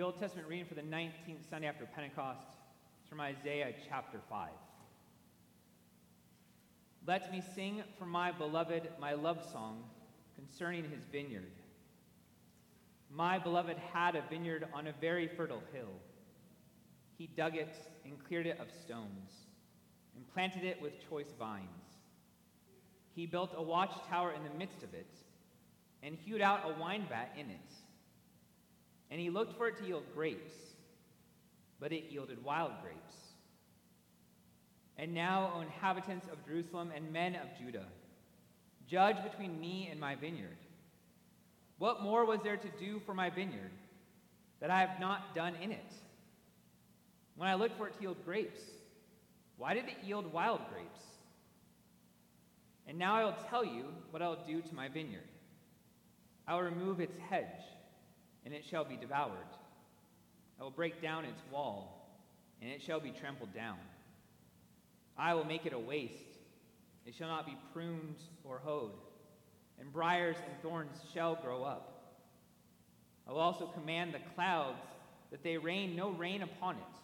[0.00, 2.46] The Old Testament reading for the 19th Sunday after Pentecost
[3.02, 4.48] is from Isaiah chapter 5.
[7.06, 9.84] Let me sing for my beloved my love song
[10.36, 11.52] concerning his vineyard.
[13.10, 15.92] My beloved had a vineyard on a very fertile hill.
[17.18, 17.76] He dug it
[18.06, 19.32] and cleared it of stones
[20.16, 21.98] and planted it with choice vines.
[23.14, 25.12] He built a watchtower in the midst of it
[26.02, 27.74] and hewed out a wine vat in it.
[29.10, 30.52] And he looked for it to yield grapes,
[31.80, 33.14] but it yielded wild grapes.
[34.96, 37.86] And now, O inhabitants of Jerusalem and men of Judah,
[38.86, 40.58] judge between me and my vineyard.
[41.78, 43.70] What more was there to do for my vineyard
[44.60, 45.92] that I have not done in it?
[47.36, 48.60] When I looked for it to yield grapes,
[49.56, 51.00] why did it yield wild grapes?
[52.86, 55.28] And now I will tell you what I will do to my vineyard.
[56.46, 57.46] I will remove its hedge,
[58.44, 59.36] and it shall be devoured.
[60.58, 62.10] I will break down its wall,
[62.60, 63.78] and it shall be trampled down.
[65.16, 66.14] I will make it a waste.
[67.06, 68.92] It shall not be pruned or hoed,
[69.78, 72.18] and briars and thorns shall grow up.
[73.26, 74.82] I will also command the clouds
[75.30, 76.96] that they rain no rain upon it.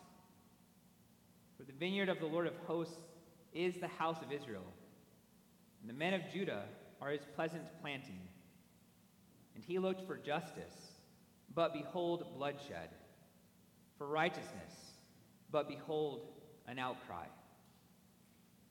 [1.56, 2.98] For the vineyard of the Lord of hosts
[3.54, 4.64] is the house of Israel,
[5.80, 6.64] and the men of Judah
[7.00, 8.20] are his pleasant planting.
[9.54, 10.85] And he looked for justice,
[11.56, 12.90] but behold, bloodshed,
[13.96, 14.74] for righteousness,
[15.50, 16.28] but behold,
[16.68, 17.24] an outcry.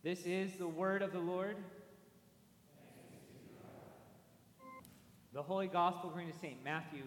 [0.04, 1.58] This is the word of the Lord.
[5.34, 6.64] The Holy Gospel according to St.
[6.64, 7.02] Matthew,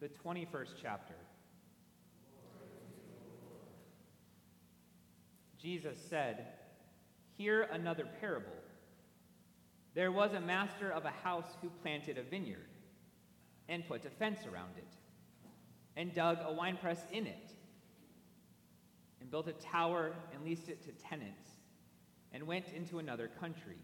[0.00, 1.14] the 21st chapter.
[5.60, 6.46] Jesus said,
[7.36, 8.52] Hear another parable.
[9.94, 12.68] There was a master of a house who planted a vineyard
[13.68, 14.94] and put a fence around it
[15.96, 17.52] and dug a winepress in it
[19.20, 21.48] and built a tower and leased it to tenants
[22.32, 23.78] and went into another country.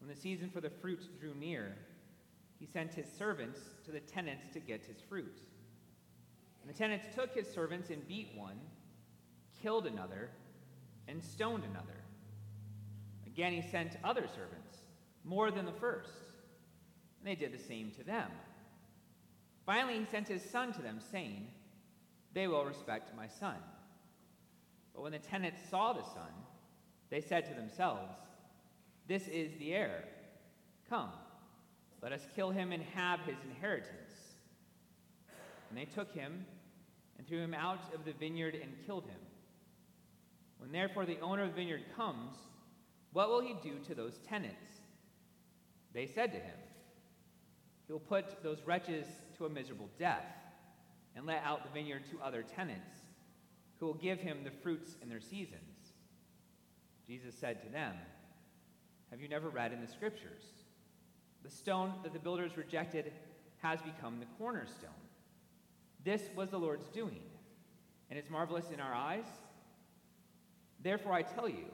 [0.00, 1.76] When the season for the fruit drew near,
[2.58, 5.40] he sent his servants to the tenants to get his fruit.
[6.62, 8.58] And the tenants took his servants and beat one
[9.62, 10.30] killed another,
[11.08, 12.00] and stoned another.
[13.26, 14.76] Again, he sent other servants,
[15.24, 16.10] more than the first,
[17.18, 18.30] and they did the same to them.
[19.66, 21.48] Finally, he sent his son to them, saying,
[22.32, 23.56] They will respect my son.
[24.94, 26.30] But when the tenants saw the son,
[27.10, 28.14] they said to themselves,
[29.08, 30.04] This is the heir.
[30.88, 31.10] Come,
[32.00, 34.12] let us kill him and have his inheritance.
[35.68, 36.46] And they took him
[37.18, 39.18] and threw him out of the vineyard and killed him.
[40.58, 42.36] When therefore the owner of the vineyard comes,
[43.12, 44.80] what will he do to those tenants?
[45.92, 46.58] They said to him,
[47.86, 49.06] He will put those wretches
[49.38, 50.24] to a miserable death
[51.14, 52.94] and let out the vineyard to other tenants,
[53.78, 55.92] who will give him the fruits in their seasons.
[57.06, 57.94] Jesus said to them,
[59.10, 60.42] Have you never read in the scriptures?
[61.42, 63.12] The stone that the builders rejected
[63.62, 64.90] has become the cornerstone.
[66.04, 67.22] This was the Lord's doing,
[68.10, 69.26] and it's marvelous in our eyes.
[70.82, 71.66] Therefore, I tell you,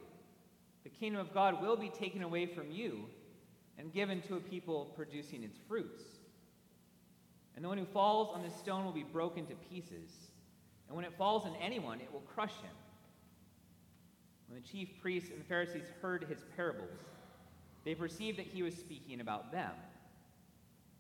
[0.85, 3.05] the kingdom of God will be taken away from you
[3.79, 6.03] and given to a people producing its fruits.
[7.55, 10.11] And the one who falls on this stone will be broken to pieces.
[10.89, 12.75] And when it falls on anyone, it will crush him.
[14.49, 16.99] When the chief priests and the Pharisees heard his parables,
[17.85, 19.73] they perceived that he was speaking about them.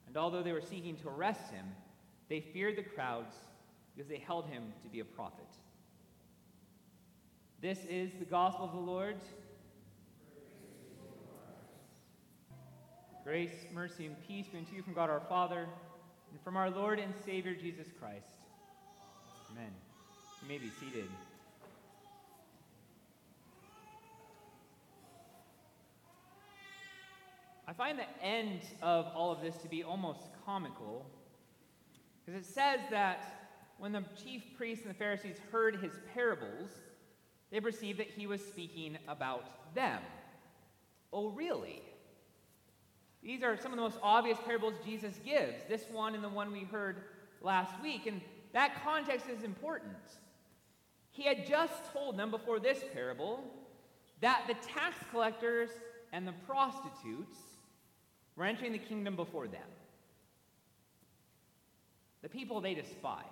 [0.06, 1.66] And although they were seeking to arrest him,
[2.28, 3.34] they feared the crowds
[3.94, 5.46] because they held him to be a prophet.
[7.60, 9.16] This is the gospel of the Lord.
[13.24, 15.68] Grace, mercy, and peace be unto you from God our Father
[16.32, 18.26] and from our Lord and Savior Jesus Christ.
[19.50, 19.70] Amen.
[20.40, 21.08] You may be seated.
[27.68, 31.06] I find the end of all of this to be almost comical
[32.24, 36.70] because it says that when the chief priests and the Pharisees heard his parables,
[37.50, 40.00] they perceived that he was speaking about them.
[41.12, 41.82] Oh, really?
[43.22, 46.50] These are some of the most obvious parables Jesus gives, this one and the one
[46.50, 47.02] we heard
[47.40, 48.06] last week.
[48.06, 48.20] And
[48.52, 49.96] that context is important.
[51.12, 53.44] He had just told them before this parable
[54.20, 55.70] that the tax collectors
[56.12, 57.38] and the prostitutes
[58.34, 59.60] were entering the kingdom before them.
[62.22, 63.26] The people they despised.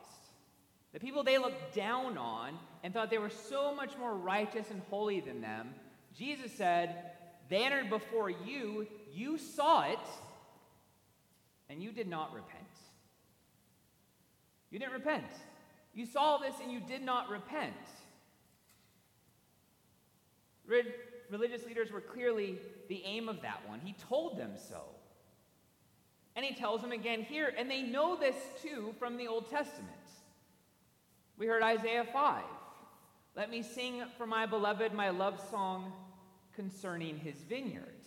[0.93, 4.83] The people they looked down on and thought they were so much more righteous and
[4.91, 5.75] holy than them,
[6.17, 7.13] Jesus said,
[7.49, 9.99] They entered before you, you saw it,
[11.69, 12.65] and you did not repent.
[14.71, 15.25] You didn't repent.
[15.95, 17.75] You saw this and you did not repent.
[21.31, 22.59] religious leaders were clearly
[22.89, 23.81] the aim of that one.
[23.81, 24.83] He told them so.
[26.37, 29.91] And he tells them again here, and they know this too from the Old Testament.
[31.37, 32.45] We heard Isaiah 5.
[33.37, 35.93] Let me sing for my beloved my love song
[36.55, 38.00] concerning his vineyard.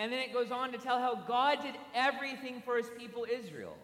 [0.00, 3.76] And then it goes on to tell how God did everything for his people Israel.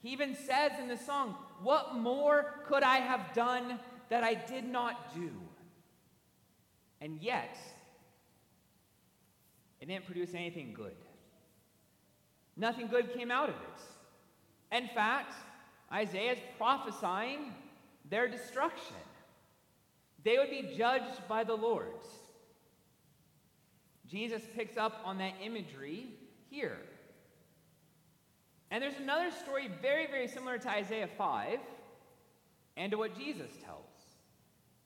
[0.00, 3.78] He even says in the song, What more could I have done
[4.08, 5.30] that I did not do?
[7.02, 7.58] And yet,
[9.82, 10.96] it didn't produce anything good.
[12.56, 14.78] Nothing good came out of it.
[14.78, 15.34] In fact,
[15.92, 17.52] Isaiah is prophesying
[18.08, 18.96] their destruction.
[20.24, 22.00] They would be judged by the Lord.
[24.10, 26.06] Jesus picks up on that imagery
[26.50, 26.78] here.
[28.70, 31.58] And there's another story very, very similar to Isaiah 5
[32.76, 33.84] and to what Jesus tells.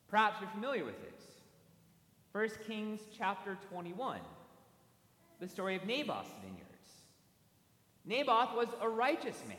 [0.08, 1.20] Perhaps you're familiar with it.
[2.32, 4.18] 1 Kings chapter 21,
[5.40, 6.62] the story of Naboth's vineyards.
[8.04, 9.58] Naboth was a righteous man.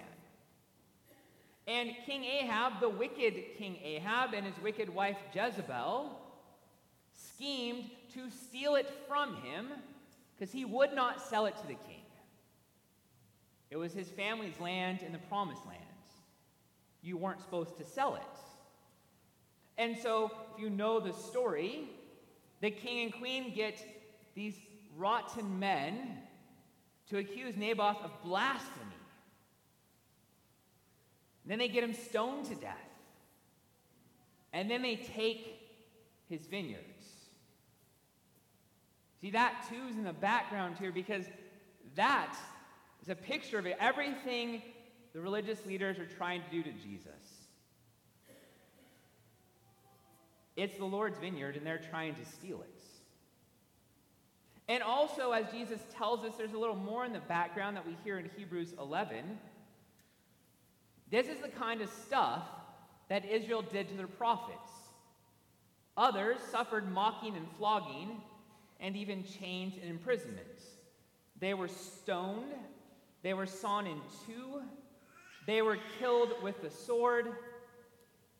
[1.68, 6.19] And King Ahab, the wicked King Ahab, and his wicked wife Jezebel
[7.13, 9.68] schemed to steal it from him
[10.36, 12.04] because he would not sell it to the king.
[13.69, 15.80] It was his family's land in the promised land.
[17.01, 18.21] You weren't supposed to sell it.
[19.77, 21.89] And so, if you know the story,
[22.62, 23.83] the king and queen get
[24.36, 24.56] these
[24.95, 26.18] rotten men
[27.09, 28.69] to accuse Naboth of blasphemy.
[31.45, 32.77] then they get him stoned to death.
[34.54, 35.59] And then they take
[36.30, 36.93] his vineyards.
[39.23, 41.23] See, that too is in the background here because
[41.95, 42.35] that
[43.01, 44.61] is a picture of everything
[45.13, 47.07] the religious leaders are trying to do to Jesus.
[50.57, 52.81] It's the Lord's vineyard, and they're trying to steal it.
[54.67, 57.95] And also, as Jesus tells us, there's a little more in the background that we
[58.03, 59.39] hear in Hebrews 11.
[61.09, 62.43] This is the kind of stuff
[63.07, 64.69] that Israel did to their prophets.
[65.95, 68.21] Others suffered mocking and flogging,
[68.83, 70.45] and even chains and imprisonment.
[71.39, 72.53] They were stoned,
[73.24, 74.62] they were sawn in two,
[75.47, 77.31] they were killed with the sword.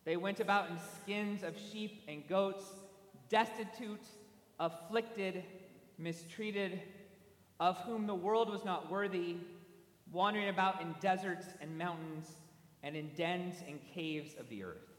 [0.06, 2.66] They went about in skins of sheep and goats,
[3.30, 4.06] destitute,
[4.60, 5.44] afflicted,
[5.98, 6.82] mistreated,
[7.60, 9.38] of whom the world was not worthy,
[10.12, 12.30] wandering about in deserts and mountains
[12.84, 14.90] and in dens and caves of the earth.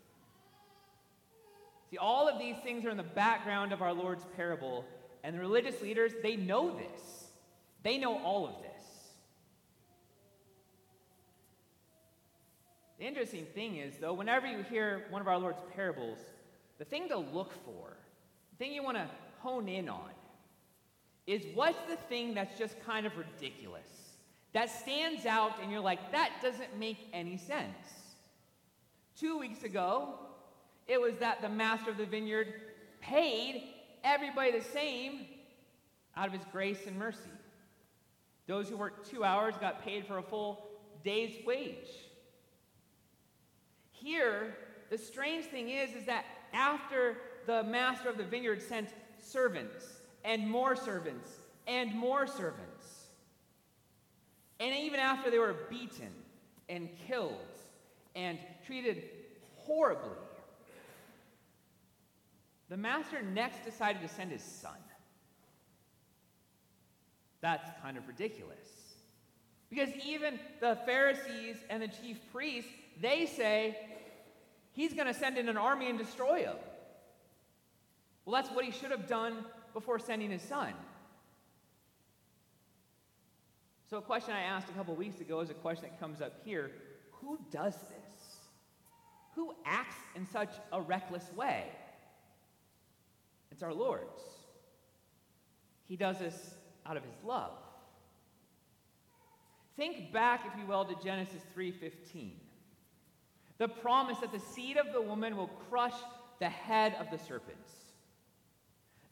[1.91, 4.87] See, all of these things are in the background of our Lord's parable,
[5.25, 7.25] and the religious leaders, they know this.
[7.82, 8.85] They know all of this.
[12.99, 16.19] The interesting thing is, though, whenever you hear one of our Lord's parables,
[16.79, 17.97] the thing to look for,
[18.53, 19.09] the thing you want to
[19.41, 20.11] hone in on,
[21.27, 23.88] is what's the thing that's just kind of ridiculous?
[24.53, 27.77] That stands out and you're like, that doesn't make any sense.
[29.19, 30.19] Two weeks ago,
[30.87, 32.49] it was that the master of the vineyard
[33.00, 33.74] paid
[34.05, 35.27] everybody the same
[36.17, 37.19] out of his grace and mercy.
[38.46, 40.67] Those who worked two hours got paid for a full
[41.03, 41.89] day's wage.
[43.91, 44.55] Here,
[44.91, 49.87] the strange thing is, is that after the master of the vineyard sent servants
[50.25, 51.31] and more servants
[51.67, 53.08] and more servants.
[54.61, 56.13] And even after they were beaten
[56.69, 57.34] and killed
[58.15, 59.05] and treated
[59.56, 60.23] horribly,
[62.69, 64.73] the master next decided to send his son.
[67.41, 68.56] That's kind of ridiculous.
[69.69, 73.77] Because even the Pharisees and the chief priests, they say
[74.73, 76.56] he's going to send in an army and destroy him.
[78.25, 79.44] Well, that's what he should have done
[79.75, 80.73] before sending his son.
[83.91, 86.33] So, a question I asked a couple weeks ago is a question that comes up
[86.44, 86.71] here
[87.21, 88.39] Who does this?
[89.35, 91.67] Who acts in such a reckless way?
[93.55, 94.20] It's our Lord's.
[95.87, 97.53] He does this out of his love.
[99.77, 102.32] Think back, if you will, to Genesis 3:15.
[103.58, 105.94] The promise that the seed of the woman will crush
[106.41, 107.70] the head of the serpents.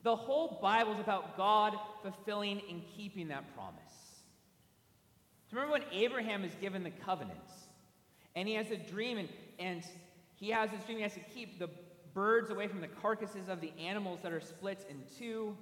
[0.03, 3.79] The whole Bible is about God fulfilling and keeping that promise.
[5.53, 7.53] remember when Abraham is given the covenants
[8.35, 9.29] and he has a dream and,
[9.61, 9.85] and
[10.35, 11.69] he has this dream he has to keep the
[12.15, 15.57] birds away from the carcasses of the animals that are split in two.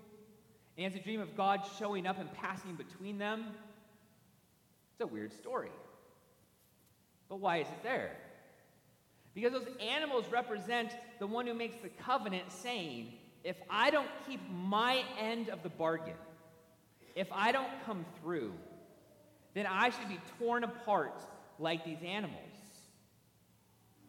[0.77, 3.47] And he has a dream of God showing up and passing between them.
[4.93, 5.71] It's a weird story.
[7.29, 8.17] But why is it there?
[9.35, 13.13] Because those animals represent the one who makes the covenant, saying,
[13.45, 16.17] if I don't keep my end of the bargain,
[17.15, 18.53] if I don't come through,
[19.55, 21.23] then I should be torn apart
[21.59, 22.35] like these animals.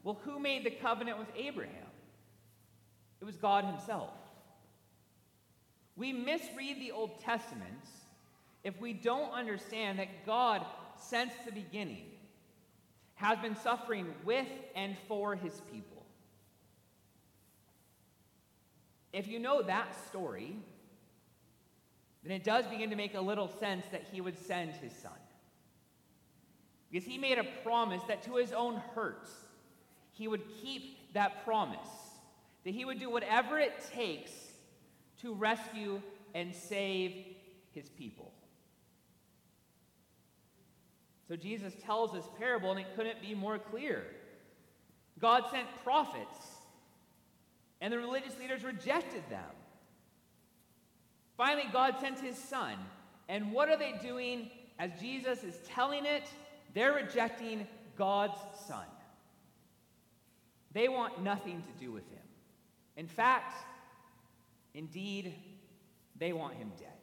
[0.04, 1.91] Well, who made the covenant with Abraham?
[3.22, 4.10] It was God Himself.
[5.96, 7.86] We misread the Old Testament
[8.64, 10.66] if we don't understand that God,
[10.98, 12.06] since the beginning,
[13.16, 16.04] has been suffering with and for His people.
[19.14, 20.56] If you know that story,
[22.24, 25.12] then it does begin to make a little sense that He would send His Son.
[26.90, 29.30] Because He made a promise that to His own hurt,
[30.14, 31.90] He would keep that promise
[32.64, 34.32] that he would do whatever it takes
[35.22, 36.02] to rescue
[36.34, 37.14] and save
[37.72, 38.32] his people.
[41.28, 44.04] So Jesus tells this parable, and it couldn't be more clear.
[45.20, 46.38] God sent prophets,
[47.80, 49.44] and the religious leaders rejected them.
[51.38, 52.76] Finally, God sent his son.
[53.30, 56.24] And what are they doing as Jesus is telling it?
[56.74, 57.66] They're rejecting
[57.98, 58.86] God's son.
[60.74, 62.21] They want nothing to do with him.
[63.02, 63.56] In fact,
[64.76, 65.34] indeed,
[66.20, 67.00] they want him dead.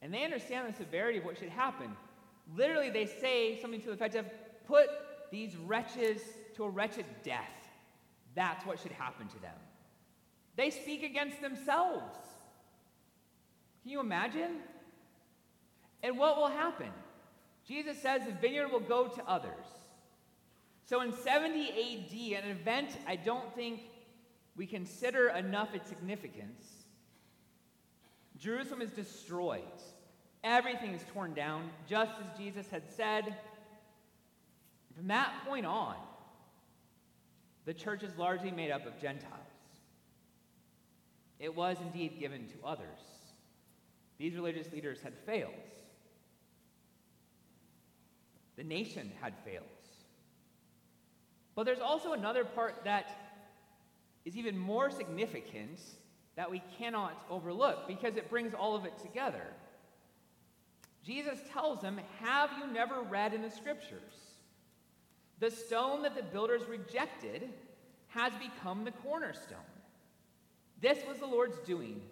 [0.00, 1.94] And they understand the severity of what should happen.
[2.56, 4.24] Literally, they say something to the effect of,
[4.66, 4.86] put
[5.30, 6.22] these wretches
[6.54, 7.68] to a wretched death.
[8.34, 9.58] That's what should happen to them.
[10.56, 12.16] They speak against themselves.
[13.82, 14.60] Can you imagine?
[16.02, 16.88] And what will happen?
[17.68, 19.66] Jesus says the vineyard will go to others.
[20.86, 23.80] So in 70 AD, an event I don't think
[24.56, 26.64] we consider enough its significance,
[28.38, 29.62] Jerusalem is destroyed.
[30.44, 33.34] Everything is torn down, just as Jesus had said.
[34.94, 35.96] From that point on,
[37.64, 39.32] the church is largely made up of Gentiles.
[41.40, 43.00] It was indeed given to others.
[44.18, 45.52] These religious leaders had failed.
[48.56, 49.64] The nation had failed.
[51.56, 53.10] But there's also another part that
[54.24, 55.80] is even more significant
[56.36, 59.46] that we cannot overlook because it brings all of it together.
[61.02, 64.12] Jesus tells them, Have you never read in the scriptures?
[65.40, 67.48] The stone that the builders rejected
[68.08, 69.58] has become the cornerstone.
[70.80, 72.02] This was the Lord's doing,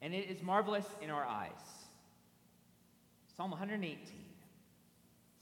[0.00, 1.50] and it is marvelous in our eyes.
[3.36, 3.98] Psalm 118.
[3.98, 4.08] It's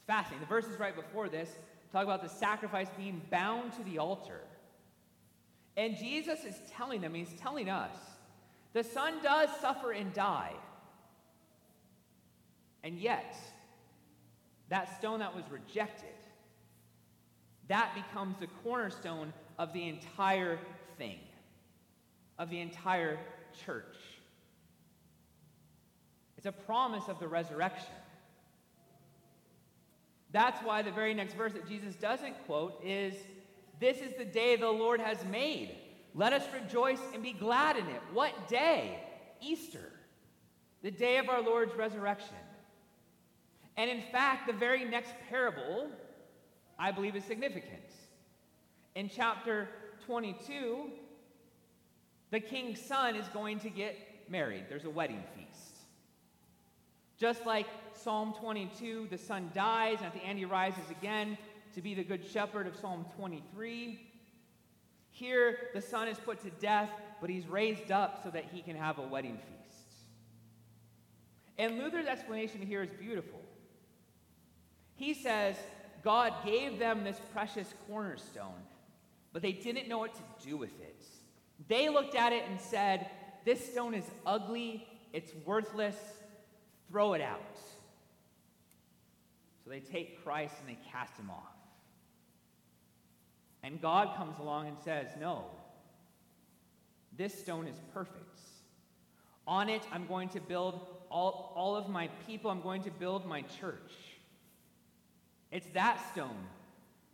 [0.07, 0.41] fascinating.
[0.41, 1.51] The verses right before this
[1.93, 4.41] talk about the sacrifice being bound to the altar.
[5.77, 7.95] And Jesus is telling them, he's telling us,
[8.73, 10.53] the Son does suffer and die.
[12.83, 13.37] And yet,
[14.69, 16.09] that stone that was rejected,
[17.69, 20.59] that becomes the cornerstone of the entire
[20.97, 21.19] thing,
[22.39, 23.19] of the entire
[23.65, 23.97] church.
[26.37, 27.93] It's a promise of the resurrection.
[30.33, 33.15] That's why the very next verse that Jesus doesn't quote is
[33.81, 35.77] This is the day the Lord has made.
[36.15, 38.01] Let us rejoice and be glad in it.
[38.13, 39.01] What day?
[39.41, 39.93] Easter,
[40.83, 42.37] the day of our Lord's resurrection.
[43.77, 45.89] And in fact, the very next parable,
[46.79, 47.81] I believe, is significant.
[48.95, 49.69] In chapter
[50.07, 50.91] 22,
[52.31, 53.97] the king's son is going to get
[54.29, 54.65] married.
[54.69, 55.79] There's a wedding feast.
[57.19, 57.67] Just like
[58.03, 61.37] Psalm 22, the son dies, and at the end he rises again
[61.75, 64.01] to be the good shepherd of Psalm 23.
[65.11, 66.91] Here, the son is put to death,
[67.21, 69.51] but he's raised up so that he can have a wedding feast.
[71.59, 73.41] And Luther's explanation here is beautiful.
[74.97, 75.57] He says,
[76.03, 78.63] God gave them this precious cornerstone,
[79.33, 81.05] but they didn't know what to do with it.
[81.69, 83.11] They looked at it and said,
[83.45, 85.97] This stone is ugly, it's worthless,
[86.91, 87.41] throw it out.
[89.65, 91.57] So they take Christ and they cast him off.
[93.63, 95.45] And God comes along and says, No,
[97.17, 98.17] this stone is perfect.
[99.47, 103.27] On it, I'm going to build all, all of my people, I'm going to build
[103.27, 103.93] my church.
[105.51, 106.47] It's that stone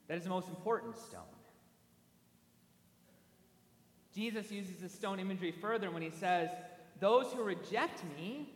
[0.08, 1.22] that is the most important stone.
[4.14, 6.50] Jesus uses the stone imagery further when he says,
[7.00, 8.48] Those who reject me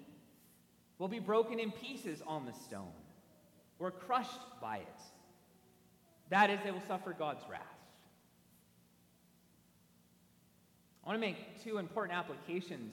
[0.99, 2.93] will be broken in pieces on the stone
[3.81, 5.01] or crushed by it.
[6.29, 7.61] That is, they will suffer God's wrath.
[11.05, 12.93] I want to make two important applications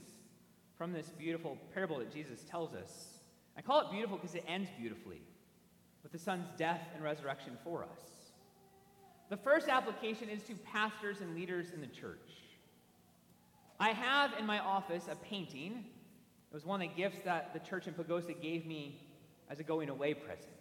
[0.78, 3.18] from this beautiful parable that Jesus tells us
[3.58, 5.20] I call it beautiful because it ends beautifully
[6.04, 8.02] with the Son's death and resurrection for us.
[9.30, 12.30] The first application is to pastors and leaders in the church.
[13.80, 15.86] I have in my office a painting.
[16.52, 19.02] It was one of the gifts that the church in Pagosa gave me
[19.50, 20.57] as a going away present.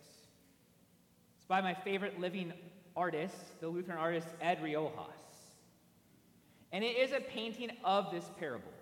[1.46, 2.52] It's by my favorite living
[2.96, 4.90] artist, the Lutheran artist Ed Riojas.
[6.72, 8.72] And it is a painting of this parable.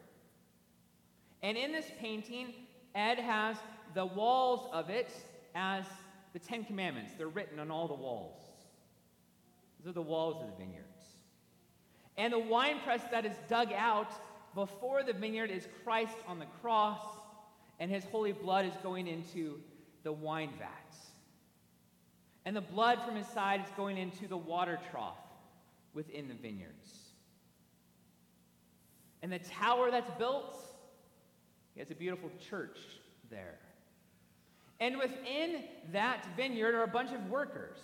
[1.42, 2.54] And in this painting,
[2.94, 3.58] Ed has
[3.92, 5.12] the walls of it
[5.54, 5.84] as
[6.32, 7.12] the Ten Commandments.
[7.18, 8.40] They're written on all the walls.
[9.78, 11.04] Those are the walls of the vineyards.
[12.16, 14.10] And the winepress that is dug out
[14.54, 17.04] before the vineyard is Christ on the cross,
[17.78, 19.60] and his holy blood is going into
[20.02, 21.10] the wine vats.
[22.44, 25.18] And the blood from his side is going into the water trough
[25.94, 27.04] within the vineyards.
[29.22, 30.54] And the tower that's built,
[31.72, 32.78] he has a beautiful church
[33.30, 33.58] there.
[34.80, 37.78] And within that vineyard are a bunch of workers.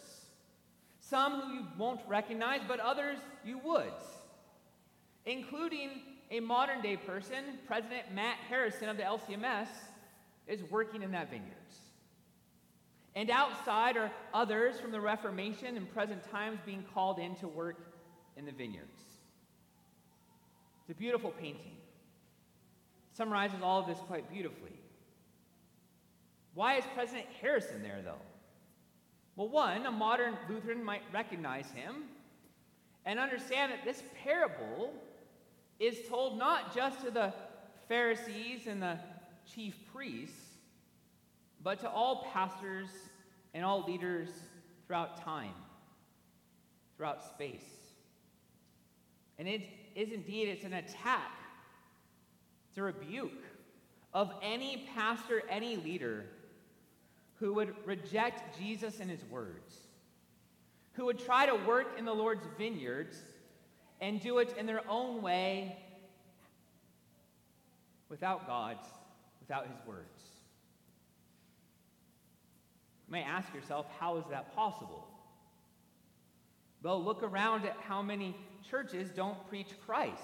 [0.99, 3.93] Some who you won't recognize, but others you would,
[5.25, 9.69] including a modern day person, President Matt Harrison of the LCMS,
[10.47, 11.60] is working in that vineyard.
[13.17, 17.77] And outside are others from the Reformation and present times being called in to work
[18.37, 19.01] in the vineyards.
[20.83, 21.73] It's a beautiful painting.
[23.11, 24.73] It summarizes all of this quite beautifully.
[26.55, 28.23] Why is President Harrison there, though?
[29.37, 32.05] Well, one, a modern Lutheran might recognize him
[33.05, 34.93] and understand that this parable
[35.79, 37.33] is told not just to the
[37.89, 38.99] Pharisees and the
[39.53, 40.50] chief priests,
[41.63, 42.89] but to all pastors
[43.55, 44.29] and all leaders
[44.87, 45.55] throughout time,
[46.97, 47.65] throughout space.
[49.39, 49.63] And it
[49.95, 51.33] is indeed, it's an attack,
[52.69, 53.43] it's a rebuke
[54.13, 56.25] of any pastor, any leader
[57.37, 59.75] who would reject Jesus and his words,
[60.93, 63.17] who would try to work in the Lord's vineyards
[64.01, 65.77] and do it in their own way
[68.09, 68.87] without God's,
[69.41, 70.40] without his words.
[73.11, 75.05] You may ask yourself, how is that possible?
[76.81, 78.37] Well, look around at how many
[78.71, 80.23] churches don't preach Christ.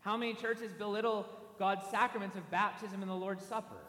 [0.00, 1.26] How many churches belittle
[1.58, 3.80] God's sacraments of baptism and the Lord's Supper?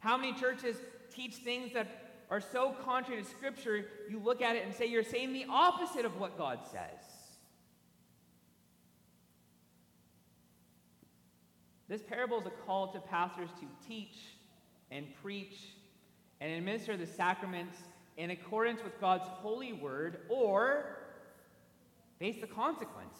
[0.00, 0.76] How many churches
[1.14, 5.04] teach things that are so contrary to Scripture, you look at it and say you're
[5.04, 7.04] saying the opposite of what God says?
[11.88, 14.16] This parable is a call to pastors to teach
[14.90, 15.60] and preach
[16.42, 17.76] and administer the sacraments
[18.16, 20.98] in accordance with God's holy word or
[22.18, 23.16] face the consequences.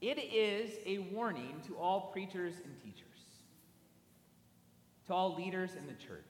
[0.00, 3.04] It is a warning to all preachers and teachers,
[5.06, 6.24] to all leaders in the church,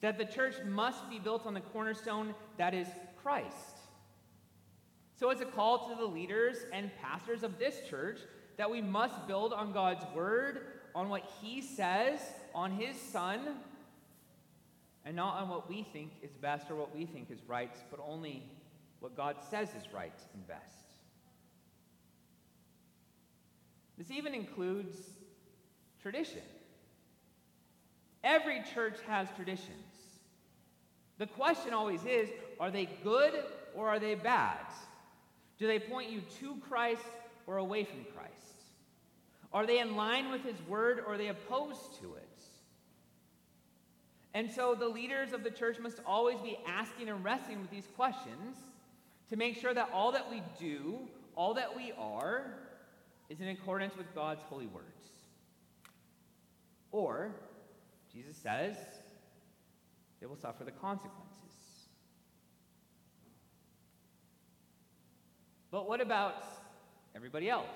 [0.00, 2.88] that the church must be built on the cornerstone that is
[3.22, 3.76] Christ.
[5.16, 8.20] So it's a call to the leaders and pastors of this church
[8.56, 12.18] that we must build on God's word on what he says,
[12.56, 13.38] on his son,
[15.04, 18.00] and not on what we think is best or what we think is right, but
[18.04, 18.42] only
[18.98, 20.88] what God says is right and best.
[23.96, 24.96] This even includes
[26.02, 26.42] tradition.
[28.24, 29.70] Every church has traditions.
[31.18, 33.34] The question always is are they good
[33.72, 34.66] or are they bad?
[35.60, 37.02] Do they point you to Christ
[37.46, 38.47] or away from Christ?
[39.52, 42.24] Are they in line with his word or are they opposed to it?
[44.34, 47.88] And so the leaders of the church must always be asking and wrestling with these
[47.96, 48.56] questions
[49.30, 50.98] to make sure that all that we do,
[51.34, 52.54] all that we are,
[53.30, 54.86] is in accordance with God's holy words.
[56.92, 57.34] Or,
[58.12, 58.76] Jesus says,
[60.20, 61.34] they will suffer the consequences.
[65.70, 66.44] But what about
[67.14, 67.66] everybody else?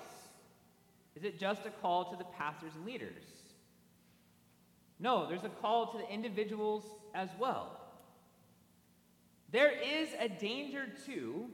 [1.15, 3.25] Is it just a call to the pastors and leaders?
[4.99, 7.81] No, there's a call to the individuals as well.
[9.51, 11.47] There is a danger, too,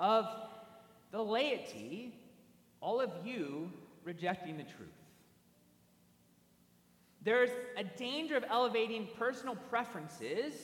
[0.00, 0.26] of
[1.12, 2.14] the laity,
[2.80, 3.70] all of you,
[4.02, 4.88] rejecting the truth.
[7.22, 10.54] There's a danger of elevating personal preferences,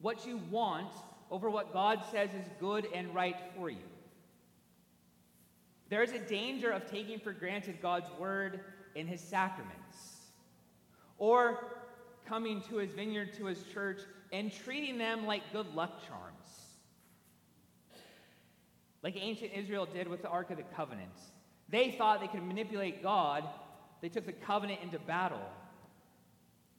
[0.00, 0.92] what you want,
[1.30, 3.91] over what God says is good and right for you.
[5.92, 8.60] There is a danger of taking for granted God's word
[8.94, 10.22] in his sacraments,
[11.18, 11.66] or
[12.24, 14.00] coming to his vineyard, to his church,
[14.32, 16.70] and treating them like good luck charms.
[19.02, 21.12] Like ancient Israel did with the Ark of the Covenant.
[21.68, 23.44] They thought they could manipulate God.
[24.00, 25.46] They took the covenant into battle.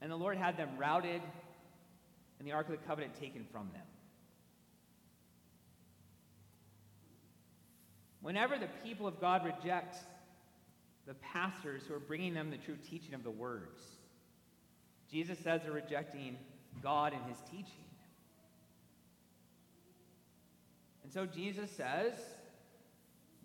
[0.02, 1.22] And the Lord had them routed
[2.40, 3.86] and the Ark of the Covenant taken from them.
[8.24, 9.98] Whenever the people of God reject
[11.06, 13.82] the pastors who are bringing them the true teaching of the words,
[15.12, 16.38] Jesus says they're rejecting
[16.82, 17.84] God and his teaching.
[21.04, 22.14] And so Jesus says,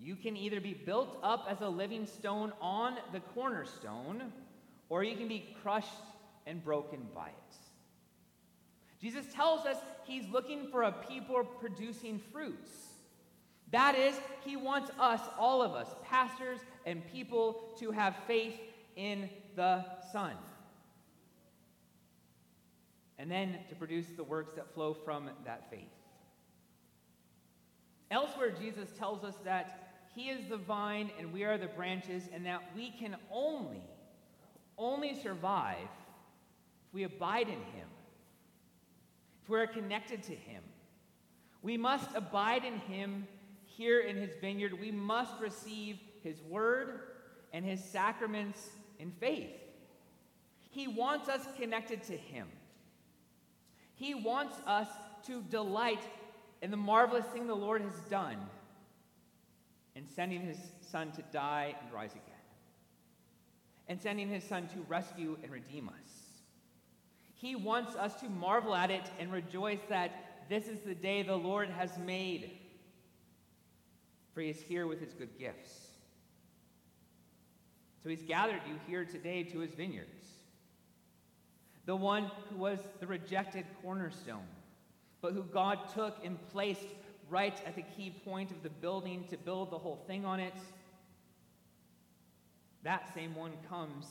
[0.01, 4.33] you can either be built up as a living stone on the cornerstone,
[4.89, 5.89] or you can be crushed
[6.47, 7.57] and broken by it.
[9.03, 12.71] Jesus tells us he's looking for a people producing fruits.
[13.71, 18.59] That is, he wants us, all of us, pastors and people, to have faith
[18.97, 20.33] in the Son.
[23.19, 25.91] And then to produce the works that flow from that faith.
[28.11, 32.45] Elsewhere, Jesus tells us that he is the vine and we are the branches, and
[32.47, 33.83] that we can only,
[34.77, 37.89] only survive if we abide in him,
[39.43, 40.63] if we're connected to him.
[41.63, 43.27] We must abide in him
[43.79, 44.79] here in his vineyard.
[44.79, 47.01] We must receive his word
[47.53, 49.55] and his sacraments in faith.
[50.69, 52.49] He wants us connected to him.
[53.95, 54.89] He wants us
[55.27, 56.03] to delight
[56.61, 58.37] in the marvelous thing the Lord has done
[59.95, 62.23] in sending his son to die and rise again,
[63.89, 65.95] and sending his son to rescue and redeem us.
[67.35, 71.37] He wants us to marvel at it and rejoice that this is the day the
[71.37, 72.58] Lord has made,
[74.39, 75.77] for he is here with his good gifts.
[78.01, 80.27] So he's gathered you here today to his vineyards.
[81.87, 84.47] The one who was the rejected cornerstone,
[85.21, 86.87] but who God took and placed
[87.29, 90.55] right at the key point of the building to build the whole thing on it.
[92.85, 94.07] That same one comes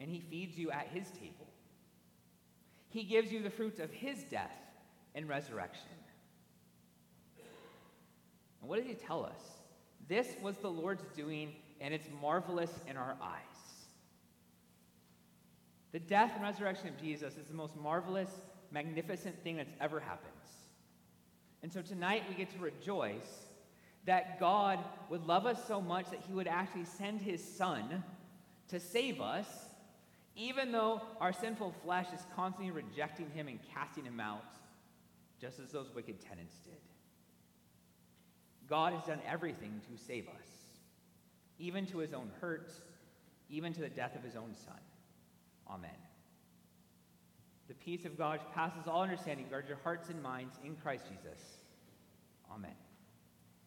[0.00, 1.46] and he feeds you at his table.
[2.88, 4.50] He gives you the fruits of his death
[5.14, 5.99] and resurrection.
[8.60, 9.40] And what does he tell us?
[10.08, 13.40] This was the Lord's doing, and it's marvelous in our eyes.
[15.92, 18.30] The death and resurrection of Jesus is the most marvelous,
[18.70, 20.30] magnificent thing that's ever happened.
[21.62, 23.46] And so tonight we get to rejoice
[24.06, 24.78] that God
[25.10, 28.02] would love us so much that he would actually send his son
[28.68, 29.46] to save us,
[30.36, 34.54] even though our sinful flesh is constantly rejecting him and casting him out,
[35.40, 36.78] just as those wicked tenants did.
[38.70, 40.48] God has done everything to save us,
[41.58, 42.70] even to his own hurt,
[43.50, 44.78] even to the death of his own son.
[45.68, 45.90] Amen.
[47.68, 49.46] The peace of God passes all understanding.
[49.50, 51.40] Guard your hearts and minds in Christ Jesus.
[52.52, 52.70] Amen.